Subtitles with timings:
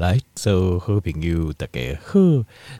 [0.00, 2.18] 来，做好朋友大家好，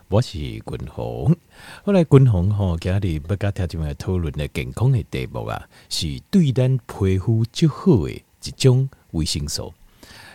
[0.09, 1.37] 我是君鸿。
[1.85, 9.75] 后来君鸿吼，今日不甲听众们讨论的健康的题目啊，是对咱皮肤最好的一种维生素。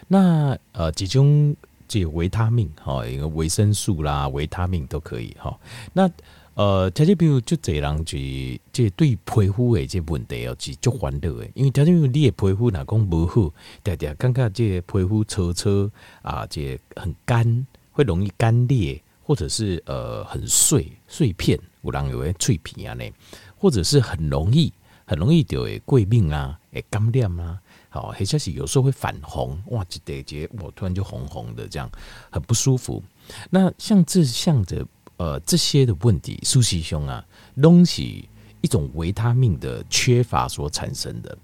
[0.10, 1.56] 那呃，一种
[1.88, 5.60] 这维他命哈，一个维生素啦，维他命都可以哈。
[5.92, 6.08] 那
[6.56, 8.18] 呃，条件比如就这人，就，
[8.72, 11.46] 这对皮肤的这问题哦，是足烦恼的。
[11.54, 15.70] 因为条件比如你的皮肤哪讲不好，常常感觉这皮肤粗糙
[16.22, 23.04] 啊，这很干，会容易干裂，或者是呃很碎碎片，有人有诶脆皮啊呢，
[23.58, 24.72] 或者是很容易
[25.04, 27.60] 很容易就会过敏啊，诶干裂啊，
[27.90, 31.92] 好，或者是有时候会反红，哇，这得这我突然就红红的，这样
[32.32, 33.04] 很不舒服。
[33.50, 34.88] 那像这像着。
[35.18, 37.26] 呃，这些的问题，苏西兄啊，
[37.62, 38.28] 东西
[38.62, 41.38] 一种维他命的缺乏所产生的。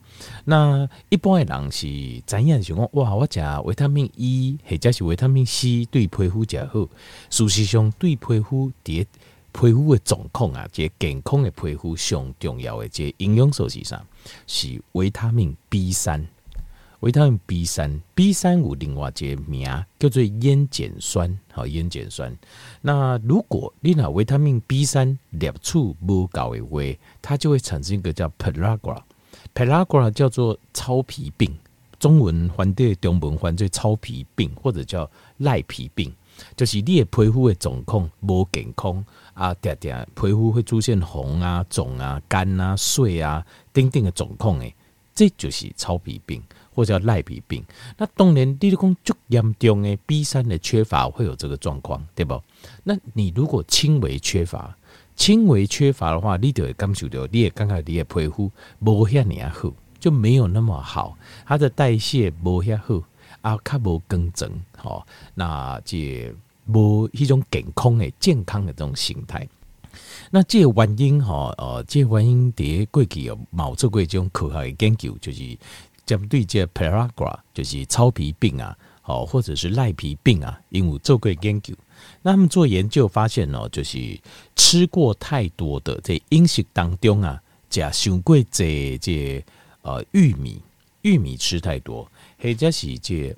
[0.44, 1.88] 那一般的人是
[2.26, 2.90] 怎样想讲？
[2.94, 6.88] 哇，我讲维他命 E 或者是维他命 C 对皮肤较好。
[7.30, 9.08] 苏西兄对皮肤的
[9.54, 14.04] 皮肤的状况啊，这健康的皮肤上重要的这营养素是啥？
[14.48, 16.28] 是维他命 B 三。
[17.02, 22.36] 维他命 B 三，B 三有另外一个名叫做烟碱酸，好烟碱酸。
[22.82, 31.52] 那如果你拿维他命 B 三摄取不够的话，它就会产生一个叫 pellagra，pellagra 叫做糙皮病，
[32.00, 36.14] 中文翻译中文翻做糙皮病，或者叫赖皮病，
[36.56, 44.76] 就是你的皮肤的状况不健康啊，点点皮肤会出现红啊、肿啊、干啊、碎啊、等等的状况诶，
[45.16, 46.40] 这就是糙皮病。
[46.74, 47.64] 或者叫赖皮病，
[47.98, 52.42] 那当然，你讲最严重的 B 三的缺乏会有这个状况，对不？
[52.84, 54.76] 那你如果轻微缺乏，
[55.16, 58.50] 轻微缺乏的话，你就会感受到，你也感觉你的皮肤
[58.80, 63.04] 无遐尔好，就没有那么好，它的代谢无遐好，
[63.42, 65.06] 啊，较无更正，好，
[65.36, 66.34] 那这
[66.68, 69.46] 无一种健康的健康的这种形态。
[70.30, 75.58] 那这个原因哈，呃，这个原因在过去有冇做过这种科学的研究，就是。
[76.06, 81.74] 针对这 p a r a g r a 就是糙皮病啊，好，或者是赖皮病啊，因为做过研究，
[82.22, 84.20] 那他们做研究发现哦，就是
[84.56, 89.44] 吃过太多的在饮食当中啊，加上过这这
[89.82, 90.62] 呃玉米，
[91.02, 92.10] 玉米吃太多，
[92.40, 93.36] 或者是这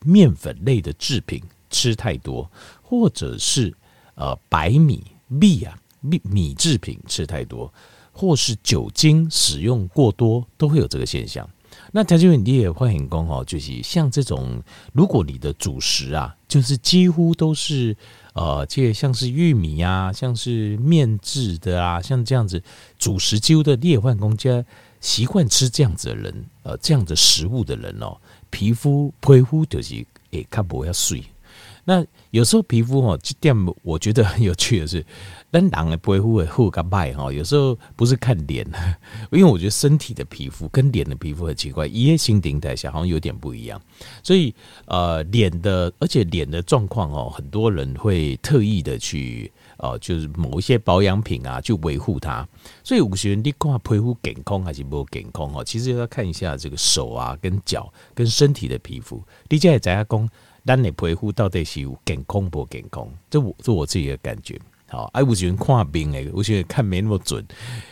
[0.00, 2.50] 面粉类的制品吃太多，
[2.82, 3.74] 或者是
[4.14, 7.72] 呃白米米啊米米制品吃太多，
[8.12, 11.48] 或是酒精使用过多，都会有这个现象。
[11.92, 17.96] 那条件你也会很讲哦，就是像这种，如果你的主食啊，就是几乎都是
[18.34, 22.62] 呃，这像是玉米啊，像是面制的啊，像这样子
[22.98, 24.64] 主食几乎的劣换工家
[25.00, 28.16] 习惯吃这样子的人，呃，这样子食物的人哦，
[28.50, 31.22] 皮肤皮肤就是诶，较不要水。
[31.86, 35.02] 那有时候皮肤哦，这点我觉得很有趣的是。
[35.48, 38.66] 那人的皮肤会好跟坏哈，有时候不是看脸，
[39.30, 43.80] 因为我觉得身体的皮肤跟脸的皮肤很奇怪，一夜新陈代谢好像有点不一样，
[44.22, 44.52] 所以
[44.86, 52.46] 呃脸的，而且脸的状况哦，很多人会特意的去哦，就是某一些保养品啊，去维护它。
[52.82, 59.22] 所以有时你看皮肤健康还是不健康哦，其实要看一下这个手啊、跟脚、跟身体的皮肤。
[59.48, 60.28] 你这在讲，
[60.64, 63.08] 咱的皮肤到底是有健康不健康？
[63.30, 64.58] 这我这我自己的感觉。
[64.88, 67.44] 好，哎，我喜欢看病诶，我觉得看没那么准。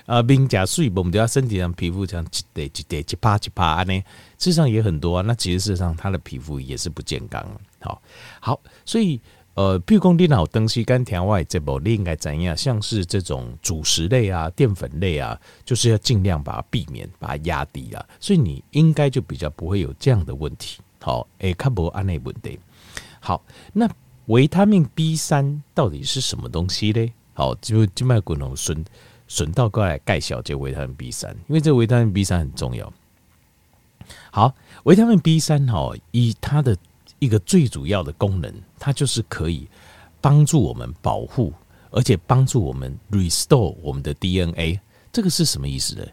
[0.06, 1.00] 啊，病假水不？
[1.00, 3.92] 我们就要身体上皮肤这样一点一点一趴一趴呢，
[4.38, 5.22] 事实上也很多啊。
[5.26, 7.44] 那其实事实上，他的皮肤也是不健康。
[7.80, 8.00] 好，
[8.40, 9.20] 好，所以
[9.54, 12.56] 呃，譬如讲你脑东西跟甜外这部，你应该怎样？
[12.56, 18.04] 像是这种主食类啊、淀粉类啊，就是要尽量把它避免，把它压低啊。
[18.20, 20.80] 所以你应该就比较不会有这样的问题。
[21.00, 22.58] 好，诶，看不安内问题。
[23.20, 23.42] 好，
[23.72, 23.88] 那。
[24.28, 27.12] 维他命 B 三到底是什么东西呢？
[27.34, 28.82] 好，就就卖滚龙顺
[29.28, 32.90] 顺道过来盖小这维他命 B 三，因为这维他命 B 三很重要。
[34.30, 34.54] 好，
[34.84, 36.74] 维他命 B 三哈，以它的
[37.24, 39.66] 一个最主要的功能，它就是可以
[40.20, 41.52] 帮助我们保护，
[41.90, 44.78] 而且帮助我们 restore 我们的 DNA。
[45.12, 46.04] 这个是什么意思呢？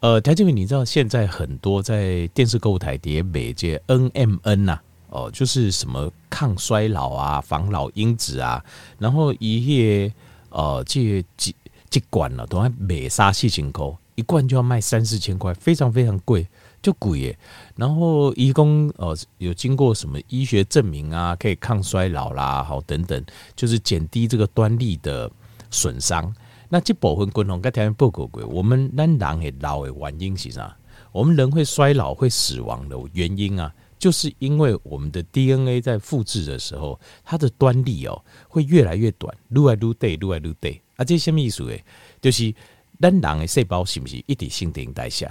[0.00, 4.78] 呃，台这边你知道现在很多在电视购物台碟美这 NMN 呐、
[5.10, 8.64] 哦，就是什么抗衰老啊、防老因子啊，
[8.98, 10.12] 然后一些
[10.50, 11.54] 呃，这几
[11.90, 16.46] 几罐了，都还美杀细菌膏，一罐就要卖三四千块，非常非常贵，
[16.82, 17.38] 就贵耶。
[17.76, 25.30] 然后一共呃有经过什么医学证明啊，可以抗衰老啦，好等等，就是减低这个端粒的
[25.70, 26.34] 损伤。
[26.68, 30.76] 那这部分共同跟条件报告过，我们人人会老的原因是啥？
[31.12, 33.72] 我们人会衰老、会死亡的原因啊？
[33.98, 40.74] 就是因为我们的 DNA 在复制的时候，它的端粒哦会越来越短，愈来愈短，愈来愈短。
[40.96, 41.82] 啊，这什么意思诶？
[42.20, 42.54] 就是
[43.00, 45.28] 咱人的细胞是不是一直新陈代谢？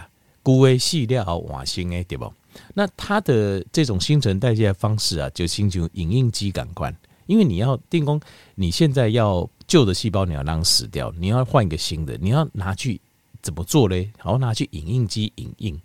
[0.47, 2.31] 旧的死了后换新的，对不？
[2.73, 6.95] 那它的这种新陈代谢的方式啊，就形成影印机感官。
[7.27, 8.19] 因为你要定工，
[8.55, 13.01] 你现在要旧的细胞你要让死掉，你要换一个新的，你要拿去
[13.41, 14.09] 怎么做嘞？
[14.17, 15.77] 好，拿去影印机影印。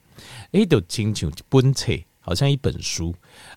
[0.53, 3.13] 诶，就亲像一本册，好像一本书。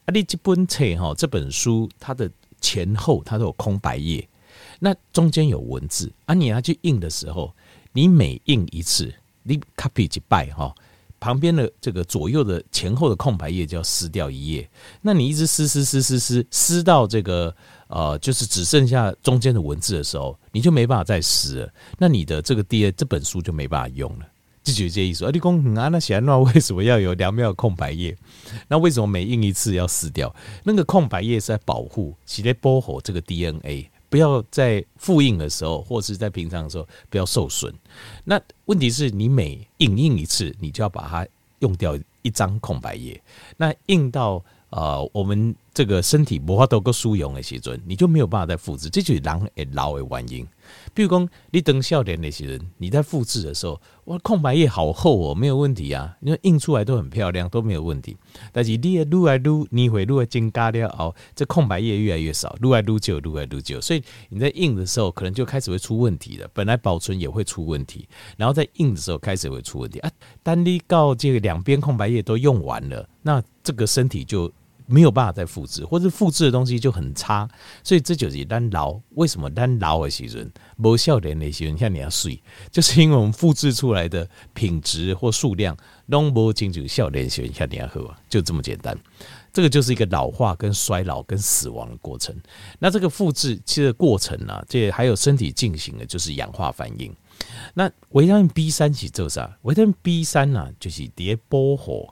[0.05, 2.29] 啊，你这本册哈，这本书它的
[2.59, 4.27] 前后它都有空白页。
[4.79, 7.53] 那中间有文字啊，你要去印的时候，
[7.93, 9.13] 你每印一次，
[9.43, 10.73] 你 copy 一摆哈，
[11.25, 14.69] 旁边的这个左右的前后的空白页就要撕掉一页。
[15.01, 17.51] 那你一直撕撕撕撕撕撕到这个
[17.87, 21.69] 呃，就是只剩下中间的文字的时候，你就没办法再撕了。
[21.97, 24.25] 那你的这个第二这本书就没办法用了，
[24.63, 25.25] 就觉得这意思。
[25.25, 28.15] 啊，你讲啊，那写那为什么要有两秒空白页？
[28.67, 30.31] 那为什么每印一次要撕掉？
[30.63, 33.89] 那个空白页是在保护，是在保护这个 DNA。
[34.09, 37.73] 不要在复印的时候，或是在平常的时候不要受损。
[38.23, 41.27] 那问题是你每影印一次，你就要把它
[41.59, 43.21] 用掉一张空白页。
[43.57, 48.89] 那印到呃我们这个身体无法度个使用的时阵，你就没有办法再复制。
[48.89, 50.47] 这就是人会老的原因。
[50.93, 58.15] 比如讲，你等笑脸那些人，你在复制的时候，哇，空白页好厚哦，没有问题啊，因为印出来都很漂亮，都没有问题。
[58.53, 66.49] 但是你越来越，你会越增加了哦，这空白页越来越少，越来越久，越来越久，所以你在印的时候，可能就开始会出问题了。
[66.53, 68.07] 本来保存也会出问题，
[68.37, 70.09] 然后在印的时候开始会出问题啊。
[70.41, 74.49] 当你到这个两边空白页都用完了，那这个身体就。
[74.87, 77.49] 没有办法再复制，或者复制的东西就很差，
[77.83, 82.41] 所以这就是单老为什么单老的时阵无笑脸的时阵像你要睡，
[82.71, 85.75] 就是因为我们复制出来的品质或数量
[86.07, 88.97] 拢无亲像少年时阵像你要喝，就这么简单。
[89.51, 92.35] 这个就是一个老化跟衰老跟死亡的过程。
[92.77, 97.15] 那这个复制其实过程呢、啊，这还有身体进行的就是氧化反应。
[97.73, 99.57] 那维他命 B 三是做啥？
[99.61, 102.09] 维他命 B 三呢，就是叠保护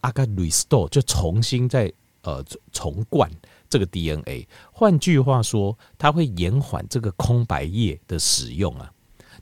[0.00, 1.92] 阿个 restore 就重新再。
[2.26, 3.30] 呃，重灌
[3.68, 8.90] 这个 DNA，换句话说，它会延缓这个空白页的使用啊。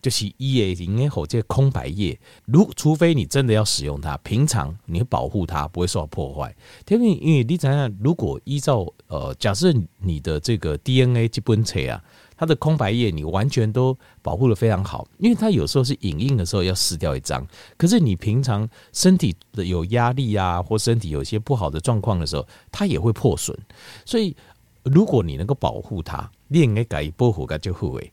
[0.03, 6.55] 就是 E A 零 A 后这个空白页，如除非你真的要使用它，平常你保护它不会受到破坏。
[6.89, 12.05] 因为因为你想想，如果依照呃，假设你的这个 DNA 基本册啊。
[12.37, 17.47] 它的空白页你完全都保护的非常好，因为它有时候是影印的时候要撕掉一张，
[17.77, 23.57] 可是你平常身体的有压力啊，或身体有些不好的状况的时候，它也会破损。
[24.05, 24.35] 所以
[24.83, 28.13] 如果你能够保护它，练个改保护个就会。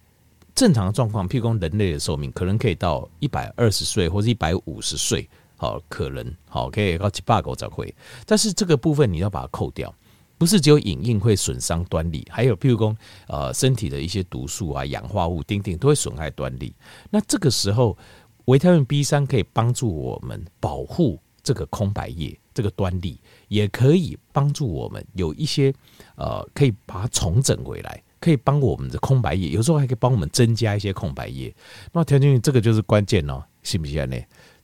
[0.53, 7.93] 正常的状况，譬如说人类的寿命可能可以到一百二十岁或者一百五十岁，好，可能好可以到七八个才会，
[8.25, 9.93] 但是这个部分你要把它扣掉。
[10.41, 12.97] 不是只有影印会损伤端粒，还有譬如说，
[13.27, 16.73] 呃，身体的一些毒素啊、氧化物、丁丁都会损害端粒。
[17.11, 17.95] 那这个时候，
[18.45, 25.71] 维他命 B 三可以帮助我们保护这个空白页、这个端粒，也可以帮助我们有一些
[26.15, 31.53] 呃，可以把它重整回来，可以帮我们的空白页，有时候还可以帮我们增加一些空白页。
[31.91, 34.17] 那条件这个就是关键哦，信不信呢？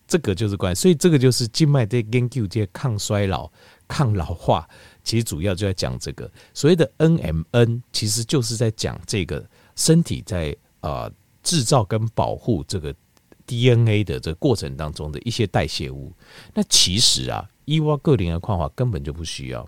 [0.08, 3.52] 这个就是关，所以这个就是静脉在研究这些抗衰老、
[3.90, 4.68] 抗老化。
[5.08, 11.10] 其实主要就在讲这个所谓的 NMN，其实就是在讲这个身体在啊
[11.42, 12.94] 制造跟保护这个
[13.46, 16.12] DNA 的这个过程当中的一些代谢物。
[16.54, 19.66] 那其实啊，伊娃个人的矿化根本就不需要，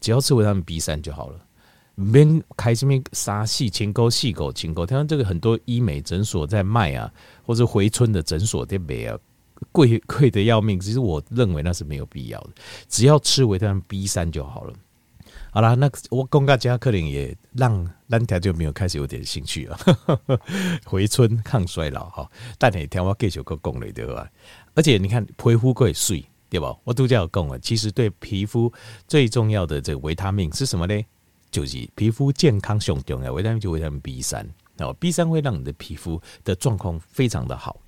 [0.00, 1.38] 只要吃维他命 B 三就好了。
[1.94, 7.12] 免开什么沙细清沟细狗清沟，听这个很多医美诊所在卖啊，
[7.44, 9.18] 或者回春的诊所在卖啊。
[9.72, 12.50] 贵贵的要命，其实我认为那是没有必要的，
[12.88, 14.72] 只要吃维他命 B 三就好了。
[15.50, 19.78] 好了，那我公告加克林也让兰条就没有开始有点兴趣了。
[20.84, 24.28] 回春抗衰老哈，但你听我继续个讲了对吧？
[24.74, 26.76] 而且你看皮肤贵水对吧？
[26.84, 28.72] 我都叫有讲了，其实对皮肤
[29.06, 31.02] 最重要的这个维他命是什么呢？
[31.50, 34.46] 就是皮肤健康上重要维他命就维他命 B 三
[34.78, 37.80] 哦，B 三会让你的皮肤的状况非常的好，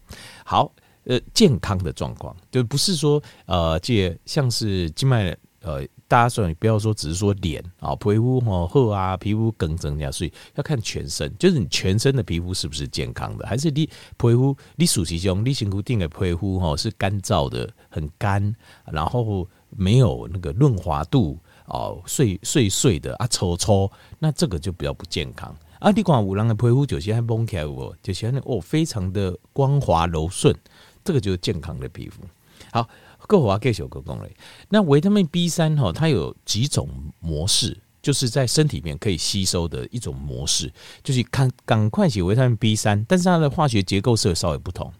[0.45, 0.73] 好。
[1.04, 18.54] 呃，健康的状况就不是说呃，这像是静脉呃，大家说你不要说只是说脸啊，皮肤哦厚啊，皮肤更增加，所以要看全身，就是你全身的皮肤是不是健康的，还是你皮肤你属其中你辛苦定的皮肤吼是干燥的，很干，
[18.90, 25.54] 然后没有那个润滑度哦，碎碎碎的啊，粗粗，那这个就比较不健康。
[25.78, 30.54] 啊，你讲有人的皮肤就是还蒙起来哦，就是那哦，非常的光滑柔顺。
[31.04, 32.23] 这个就是健康的皮肤。
[32.73, 32.88] 好，
[33.26, 34.37] 够啊，够小够功嘞。
[34.69, 36.88] 那维他命 B 三哈，它有几种
[37.19, 40.71] 模式，就是在身体里面可以吸收的一种模式，
[41.02, 44.92] 就是看赶快写维他命 B 三，但是它的化学结构是稍微不同，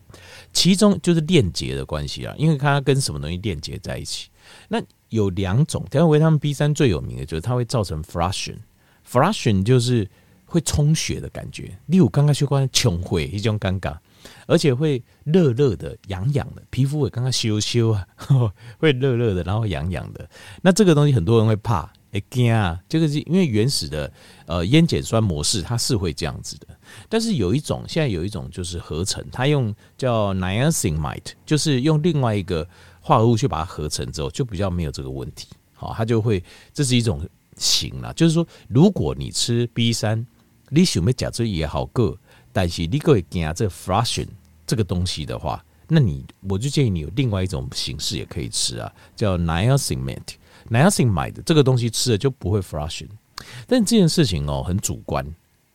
[0.53, 4.29] 其中就是链接的关系啊，因为它跟什么东西链接在一起。
[4.69, 10.09] 那有两种，但是维他命 B 三最有名的就是它会造成 flushion，flushion 就是
[10.51, 13.97] 会充血的感觉，例如刚刚说关穷会一种尴尬。
[14.47, 18.07] 而且会热热的、痒痒的，皮肤会刚刚羞羞啊，
[18.79, 20.29] 会热热的，然后痒痒的。
[20.61, 22.79] 那这个东西很多人会怕，会惊啊。
[22.87, 24.13] 这个是因为原始的
[24.45, 26.67] 呃烟碱酸模式，它是会这样子的。
[27.09, 32.69] 但是有一种，现在有一种就是合成，它用叫 niacinamide，就是用另外一个
[33.01, 35.49] 化合物去把它合成之后，就比较没有这个问题。
[35.73, 37.27] 好，它就会这是一种
[37.57, 40.27] 型啦，就是说，如果你吃 B 三，
[40.71, 42.17] 你想要假设也好个。
[42.53, 44.27] 但是你各位惊这 flushing
[44.67, 50.35] 这个东西的话，那你我就建议你有另外一种形式也可以吃啊，叫 niacinamide。
[50.69, 53.09] niacinamide 这个东西吃了就不会 flushing。
[53.69, 55.25] 但这件事情哦很主观，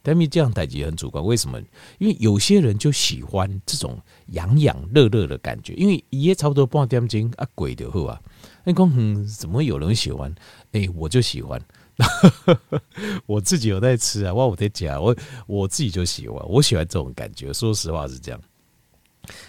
[0.04, 1.24] 但是这样代志很主观。
[1.24, 1.58] 为什么？
[1.98, 3.98] 因为有些人就喜欢这种
[4.34, 8.22] 痒痒热热的感觉，因为也差不多半点钟啊，鬼的喝啊。
[8.66, 10.30] 那讲嗯，怎么会有人喜欢？
[10.74, 11.62] 哎、欸，我就喜欢。
[13.26, 14.46] 我自己有在吃啊，哇！
[14.46, 15.16] 我在讲，我
[15.48, 17.54] 我自己就喜欢，我喜欢这种感觉。
[17.54, 18.42] 说实话是这样。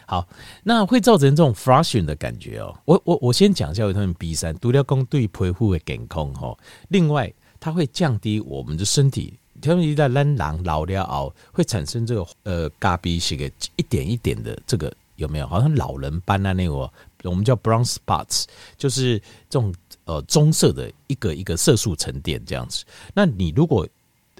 [0.06, 0.26] 好，
[0.62, 2.74] 那会造成这种 flushing 的感觉哦。
[2.84, 6.56] 我我我先讲一下维他命 B 三，独了公对皮肤的健康哈。
[6.88, 15.46] 另外，它会降低我们的身体，特别是在咱人老了后会产生这个呃咖啡是个一点一点的这个有没有？
[15.46, 16.90] 好像老人斑啊那个，
[17.30, 18.44] 我们叫 brown spots，
[18.76, 19.18] 就是
[19.48, 19.74] 这种。
[20.06, 22.84] 呃，棕色的一个一个色素沉淀这样子。
[23.12, 23.84] 那你如果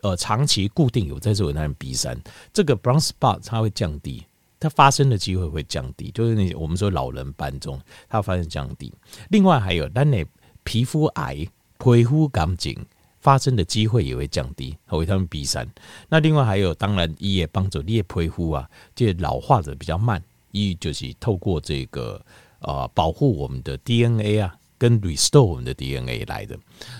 [0.01, 2.17] 呃长期固定有在这维他命 B 三，
[2.53, 4.25] 这个 brown spot 它会降低，
[4.61, 8.95] 它发生的机会会降低，就是那我们说老人斑中它发生降低。
[9.29, 10.25] 另外还有，当你
[10.63, 11.45] 皮肤癌、
[11.81, 12.87] 皮肤干净
[13.19, 15.69] 发生的机会也会降低，和维他命 B 三。
[16.09, 22.25] 那另外还有，当然也帮助你的皮肤啊，这老化的比较慢，一就是透过这个
[22.67, 24.55] 呃保护我们的 DNA 啊。
[24.79, 26.55] 跟 restore 我们的 DNA 来的，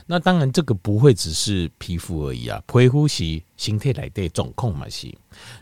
[0.07, 5.15] 那当然这个不会只是皮肤而已啊，皮肤是形态来的总控嘛是。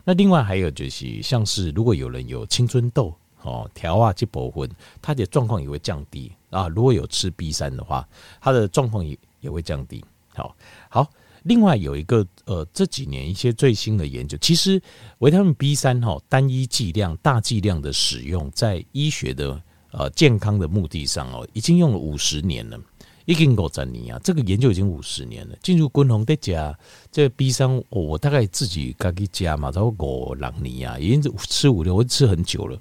[0.05, 4.69] 那另外还有就是，像是如果有人有青春痘哦，调啊这部分，
[5.01, 6.69] 他的状况也会降低啊。
[6.69, 8.07] 如果有吃 B 三的话，
[8.39, 10.01] 他的状况也也会降低。
[10.33, 10.55] 好，
[10.87, 11.11] 好，
[11.43, 14.81] 另外有一个呃，这几年一些最新的研究，其实
[15.17, 19.61] 维他命 B 三哈，单一剂量、大剂量的使用，在医学的。
[19.97, 22.77] 呃，健康的目的上哦，已经用了五十年了，
[23.23, 24.19] 已经够十年啊！
[24.21, 25.55] 这个研究已经五十年了。
[25.63, 26.77] 进入滚红的家，
[27.13, 32.77] 这个 B 三，我大概自己自己加嘛，超过五六年啊，已经吃五六，我吃很久了。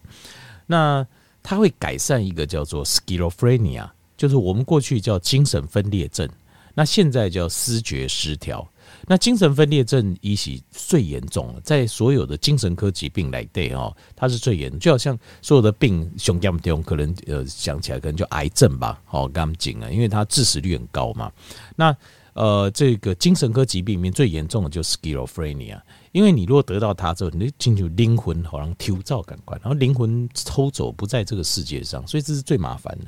[0.66, 1.06] 那
[1.40, 6.28] 它会改善一个叫做 schizophrenia，就是我们过去叫精神分裂症，
[6.75, 8.68] 那现在叫思觉失调。
[9.06, 21.30] 那精神分裂症一起最严重了，在所有的精神科疾病来对哦，它是最严，就好像所有的病，胸腔痛可能呃想起来可能就癌症吧，好干净啊，因为它致死率很高嘛。
[21.76, 21.96] 那
[22.32, 25.80] 呃，这个精神科疾病里面最严重的就是 schizophrenia，
[26.11, 33.04] 因为你如果得到它之后，你进入灵魂好像抽走感官，然后灵魂抽走不在这个世界上，所以这是最麻烦的。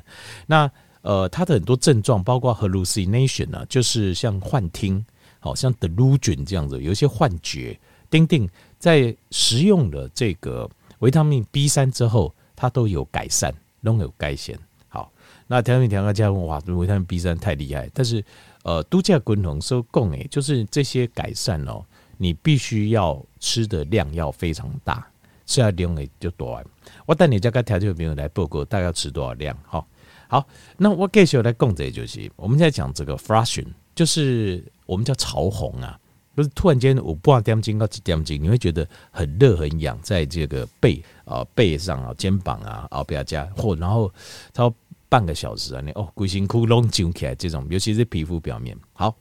[0.46, 0.70] 那
[1.02, 5.04] 呃，它的很多症状包括 hallucination 啊，就是像幻听。
[5.46, 7.78] 好像 delusion 这样子，有一些幻觉。
[8.10, 8.48] 丁丁
[8.78, 10.68] 在食用了这个
[11.00, 14.56] 维他命 B 三之后，它都有改善，都有改善。
[14.88, 15.10] 好，
[15.46, 17.90] 那调命调个家问哇，维他命 B 三太厉害。
[17.92, 18.24] 但是
[18.62, 21.84] 呃，度假滚筒收供诶，就是这些改善哦，
[22.16, 25.06] 你必须要吃的量要非常大，
[25.44, 26.62] 吃下量诶就多。
[27.06, 29.56] 我带你这个调酒朋友来报告，大概要吃多少量？
[29.64, 29.86] 好，
[30.28, 34.62] 好，那我继续来讲这就是我们现在讲这个 flushing 就是。
[34.86, 35.98] 我们叫潮红啊，
[36.36, 44.08] 就是突然间我半点钟到几点钟，你会觉得很热很痒，在这个背啊背上啊肩膀啊啊不要加或然后
[44.54, 44.72] 超
[45.08, 48.78] 半个小时啊，你哦鬼辛苦拢揪起来这种，尤其是皮肤表面。
[48.92, 49.12] 好，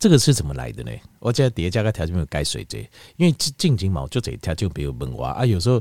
[0.00, 0.90] 这个是怎么来的呢？
[1.20, 2.78] 我在叠加个条件没有改水这，
[3.18, 5.80] 因为近近毛就这条就没有问话啊，有时候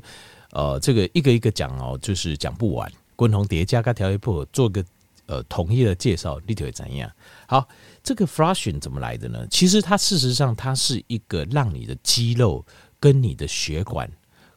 [0.52, 2.88] 呃这个一个一个讲哦，就是讲不完。
[3.16, 4.86] 滚红叠加个条件不做个
[5.27, 7.12] 呃统一的介绍，你就会怎样？
[7.48, 7.67] 好。
[8.03, 9.48] 这个 flushing 怎么来的呢？
[9.50, 12.63] 其实它事实上它是一个让你的肌肉
[13.00, 14.08] 跟你的血管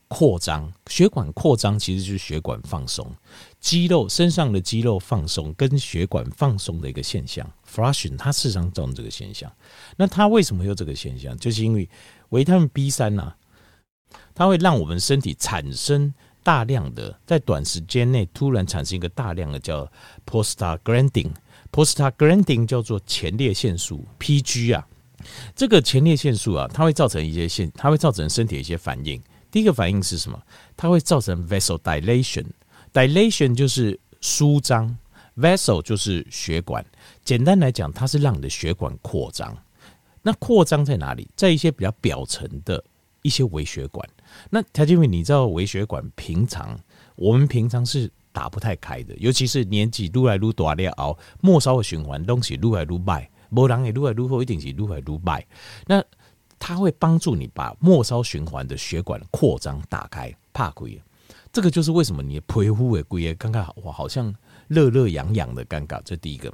[0.07, 3.11] 扩张，血管扩张其实就是血管放松，
[3.59, 7.51] 肌肉身上的肌肉放松跟血管放松的一个现象。
[7.67, 9.51] flushing 它事实上造成这个现象。
[9.97, 11.35] 那它为什么有这个现象？
[11.39, 11.89] 就是因为
[12.29, 13.33] 维他命 B 三呐，
[14.35, 16.13] 它会让我们身体产生。
[16.49, 19.87] 大量的在短时间内突然产生一个大量的叫
[20.25, 21.31] postagranding。
[21.71, 24.89] postagranding 叫做前列腺素 PG 啊，
[25.55, 29.23] 这个前列腺素啊，它会造成一些现，它会造成身体一些反应。
[29.51, 30.43] 第一个反应是什么？
[30.75, 34.97] 它会造成 vessel dilation，dilation 就是舒张
[35.37, 36.83] ，vessel 就是血管。
[37.25, 39.55] 简单来讲，它是让你的血管扩张。
[40.23, 41.29] 那扩张在哪里？
[41.37, 42.83] 在一些比较表层的
[43.21, 44.09] 一些微血管。
[44.51, 46.79] 那条件员，你知道微血管平常
[47.17, 55.43] 我们平常是打不太开的，尤其是年纪愈来愈大了熬，末梢的循环东西愈来愈慢，没人会愈来愈好，一定是愈来愈慢。
[55.87, 56.03] 那
[56.59, 61.01] 它会帮助你把末梢循环的血管扩张打开，怕鬼。
[61.51, 64.33] 这个就是为什么你皮肤会贵，刚刚哇，好像
[64.69, 66.01] 热热痒痒的尴尬。
[66.05, 66.53] 这第一个。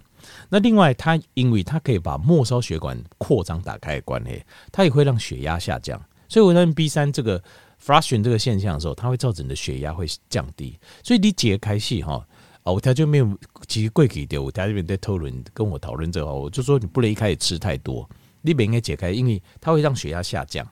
[0.48, 6.00] 那另外，它因为它可以把末梢血管扩张打开的关系，它也会让血压下降。
[6.34, 7.40] 所以维他命 B 三这个
[7.80, 10.76] flushing 这个现象的时候，它会造成你的血压会降低。
[11.04, 12.26] 所以你解开戏哈，
[12.64, 13.38] 哦，他就没有
[13.68, 18.10] 其实贵给掉，他这边在讨论跟我讨论这个，我就说你不能一开始吃太多。
[18.42, 20.68] 你不应该解开，因为它会让血压下降。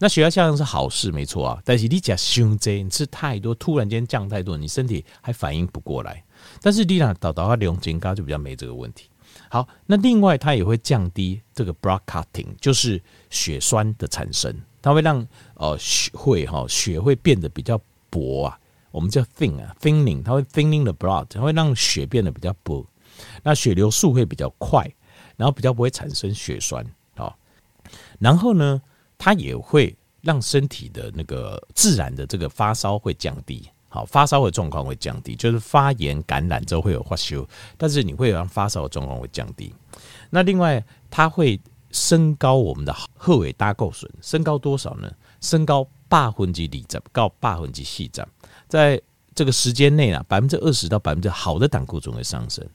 [0.00, 1.62] 那血压下降是好事，没错啊。
[1.64, 6.24] 但是你吃太多，你吃太多，突然间降太多，你身体还反应不过来。
[6.60, 9.08] 但是你俩导导它流金高就比较没这个问题。
[9.48, 14.60] 好，那另外它也会降低这个 blood clotting，就是血栓的产生。
[14.84, 18.58] 它会让呃血会哈血会变得比较薄啊，
[18.90, 22.84] 我们叫 thin 啊 thinning，它会 thinning the blood，它会让血变得比较薄，
[23.42, 24.86] 那血流速会比较快，
[25.38, 26.84] 然后比较不会产生血栓。
[28.18, 28.82] 然后呢，
[29.16, 37.46] 它也会让身体的那个自然的这个发烧会降低，好，发烧的状况会降低，就是发炎感染之后会有发烧，
[37.78, 39.72] 但是你会让发烧的状况会降低。
[40.28, 41.58] 那另外，它会
[41.94, 45.08] 升高我们的后尾胆固醇，升高多少呢？
[45.40, 48.10] 升高八分之二十到百分之四十，
[48.66, 49.00] 在
[49.32, 52.66] 这个时间内啊，百分之二十到百分之好的胆固醇会上升。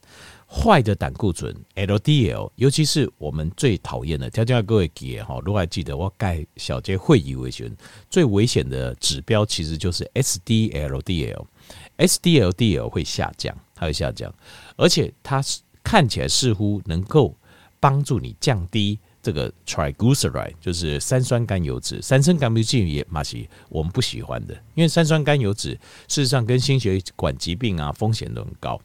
[0.48, 7.72] 坏的胆固醇 LDL，尤其是我们最讨厌的，条件各位记哈，如果还记得我盖小杰会议为选
[8.10, 14.34] 最危险的指标，其实就是 SDLDL，SDLDL 会下降，它会下降，
[14.76, 15.40] 而且它
[15.84, 17.38] 看起来似乎能够
[17.80, 23.38] 帮助你降低这个 triglyceride，就是三酸甘油脂，三酸甘油脂也嘛是
[23.70, 25.72] 我们不喜欢的，因为三酸甘油脂
[26.08, 28.80] 事实上跟心血管疾病啊风险都很高，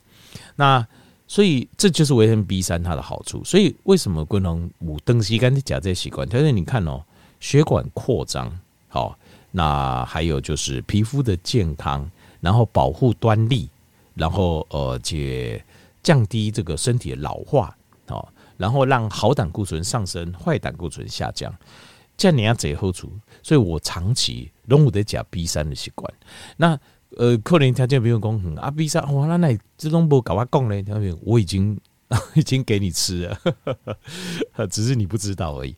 [0.57, 0.87] 那。
[1.27, 3.43] 所以这就是维他命 B 三它的好处。
[3.45, 6.29] 所以为什么贵人有长时间的吃这些习惯？
[6.31, 7.03] 但是你看哦，
[7.41, 9.19] 血管扩张，好，
[9.51, 12.09] 那还有就是皮肤的健康，
[12.43, 13.71] 然后保护端粒，
[14.15, 15.65] 然后呃且
[16.03, 17.75] 降低这个身体的老化，
[18.57, 21.53] 然后让好胆固醇上升，坏胆固醇下降，
[22.17, 23.13] 这样你要最好处。
[23.43, 26.13] 所以我长期都有在吃 B 三的习惯。
[26.57, 26.79] 那
[27.17, 31.79] 呃，可能条件比如讲，啊 B 三，哇，那那这种不搞我讲嘞，条件我已经
[32.35, 33.39] 已经给你吃了，
[34.69, 35.75] 只是你不知道而已。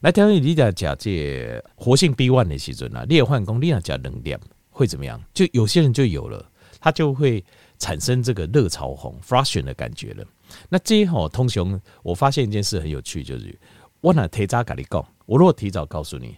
[0.00, 5.22] 来，条件你讲讲这活性 B one 的时阵啊，你也换工，你要加能量会怎么样？
[5.34, 6.44] 就有些人就有了，
[6.80, 7.44] 他就会
[7.78, 10.24] 产生这个热潮红 flushing 的感觉了。
[10.68, 13.58] 那这一吼，通常我发现一件事很有趣，就是
[14.00, 16.36] 我拿提早跟你讲，我如果提早告诉你。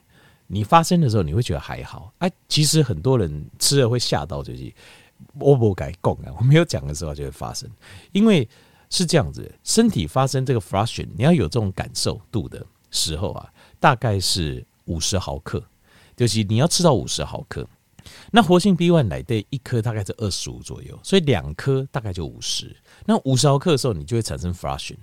[0.48, 2.12] 你发生的时候，你会觉得还好。
[2.18, 4.70] 哎，其实很多人吃了会吓到，就是
[5.38, 7.70] 我不该讲啊，我没有讲的时候就会发生。
[8.10, 8.46] 因为
[8.90, 15.64] 是这样子，身体发生这个 flushing，你要有这种感受度的时候啊，大概是五十毫克，
[16.14, 17.66] 就是你要吃到五十毫克。
[18.32, 22.74] 那活性 B one 来的一颗大概是二十五左右，所以两颗大概就五十。
[23.06, 24.96] 那五十毫克的时候，你就会产生 flushing。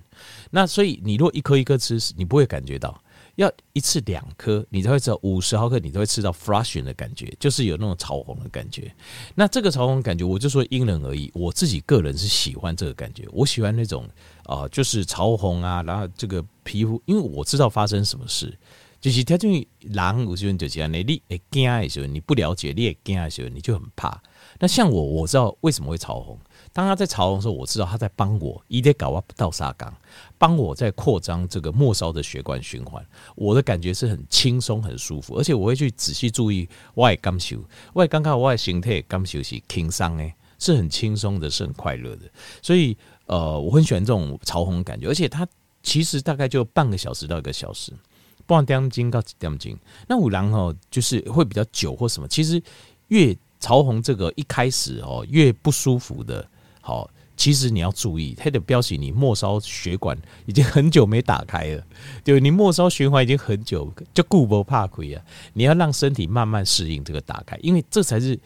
[0.50, 3.02] 那所以你如果一颗一颗吃，你不会感觉到。
[3.36, 8.92] 要一次两颗，你才会知道五十毫克，你都会吃到 flushing 的感觉，就是有那种潮红的感觉。
[9.34, 11.30] 那这个潮红感觉，我就说因人而异。
[11.32, 14.06] 我自己个人是喜欢这个感觉，我喜欢那种
[14.42, 18.58] 啊、就是潮红啊，然后这个皮肤，因为我知道发生什么事。
[19.00, 19.48] 就是他就
[19.94, 24.22] 狼，我就就是你你会惊的时候，你不了解，你也惊的时候，你就很怕。
[24.58, 26.38] 那像我，我知道为什么会潮红。
[26.72, 29.92] 当他在潮红的时候，我知道他在帮我，一点搞我倒沙缸，
[30.36, 33.04] 帮我在扩张这个末梢的血管循环。
[33.34, 37.56] 我的感觉是很轻松、很舒服，而且我会去仔细注意我的感受，
[37.94, 42.30] 我刚刚我的身体感受是轻松诶，是很轻松的，是很快乐的。
[42.60, 45.48] 所以呃，我很喜欢这种潮红感觉，而且它
[45.82, 47.92] 其实大概就半个小时到一个小时，
[48.50, 49.78] 半点钟到几点钟。
[50.08, 52.26] 那五郎哦，就是会比较久或什么。
[52.26, 52.60] 其实
[53.08, 56.44] 越潮红这个一开始哦，越不舒服的。
[56.80, 61.86] 好，其实你要注意，它的标记你末梢血管已经很久没打开了，
[62.24, 65.22] 对，你末梢循环已经很久就顾不怕亏啊！
[65.52, 68.36] 你要让身体慢慢适应这个打开，因为这才是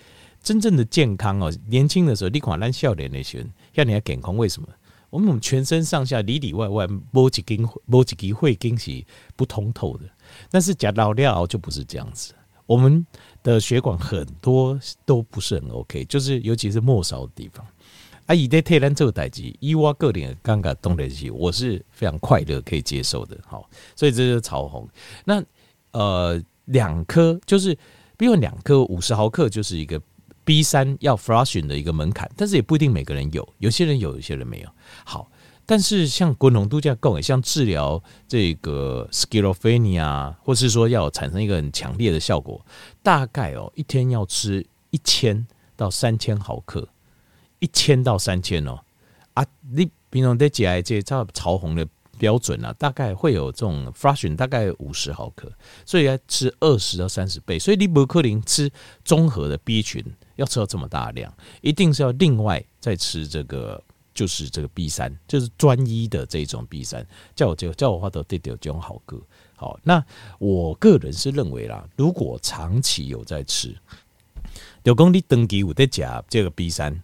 [0.42, 4.68] 真正的健康哦，年轻的时候你看咱笑脸的时候，要你要健康，为什么？
[5.14, 9.04] 我们全身上下里里外外某几根某几根会根是
[9.36, 10.04] 不通透的，
[10.50, 12.34] 但是假老料就不是这样子。
[12.66, 13.06] 我们
[13.40, 17.64] 的血管很多都不是很 OK，就是尤其是末梢的地方。
[18.26, 23.38] 啊，以在退单这个代志，以我个人刚刚动的起，我是非常快乐可以接受的。
[23.46, 24.88] 好，所以这是潮红。
[25.24, 25.40] 那
[25.92, 27.72] 呃，两颗就是，
[28.16, 30.00] 比如两颗五十毫克就是一个
[30.44, 34.68] B 三要 flushing 的一个门槛，但是也不一定每个人有，有些人有，有些人没有。
[35.04, 35.30] 好，
[35.64, 42.64] 但是像滚龙度假够，像治疗这个 schizophrenia，或是说要产生一个很强烈的效果，
[43.02, 46.88] 大概哦一天要吃一千到三千毫克。
[47.60, 48.78] 一千到三千哦，
[49.32, 51.86] 啊，你平常在解这这潮红的
[52.18, 55.50] 标准啊，大概会有这种 flushing 大概五十毫克，
[55.86, 58.70] 所以要吃二十到三十倍，所以你不可能吃
[59.02, 60.04] 综合的 B 群，
[60.36, 63.82] 要吃到这么大量，一定是要另外再吃这个，
[64.14, 69.20] 就是这个 B 三，就是专一的这种 B 三，叫我就叫我话都得掉这种好个，
[69.56, 70.04] 好，那
[70.38, 73.74] 我个人是认为啦，如果长期有在吃，
[74.82, 77.02] 就讲你登记有在加这个 B 三。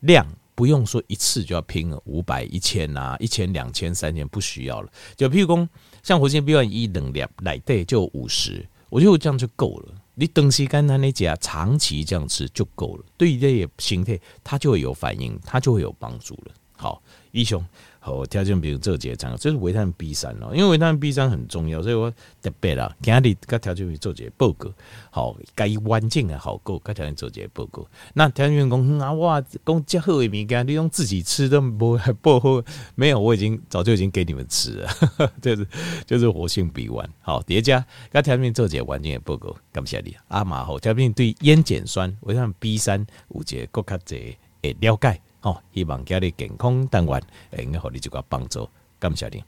[0.00, 4.92] 量不用说一次就要拼了五百一千呐，一千两千三千不需要了。
[5.16, 5.68] 就譬如说
[6.02, 9.94] 像活性 B 1一能量来对就五十，我觉得这样就够了。
[10.18, 16.54] 你东西刚才那家长期这样吃就够了，对这些形态它就会有反应，它就会有帮助了。
[16.72, 17.02] 好，
[17.32, 17.62] 一雄。
[18.06, 22.08] 好，条件比如这节参考，这是维他命 B 三咯，因为维他命 B 三很重要，所以我
[22.40, 24.72] 特别啦，今日个条件比做节报告，
[25.10, 27.84] 好，该环境啊好够，该条件做节报告。
[28.14, 32.62] 那条件员工啊，哇，讲这好的物件，你用自己吃都不 不好，
[32.94, 34.88] 没有，我已经早就已经给你们吃了，
[35.42, 35.66] 就是
[36.06, 40.14] 就是活性 B 1好叠加，该条件做节环境的报告，感谢你。
[40.28, 45.20] 阿马好，条件对烟碱酸维他命 B 三有节更加侪诶了解。
[45.42, 48.68] 哦，希望家里健康单元，诶，应该互你一个帮助，
[48.98, 49.42] 感谢你。